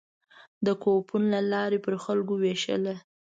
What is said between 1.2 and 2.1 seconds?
له لارې پر